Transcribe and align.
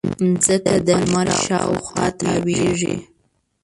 مځکه 0.31 0.73
د 0.85 0.89
لمر 0.99 1.27
شاوخوا 1.45 2.05
تاوېږي. 2.19 2.95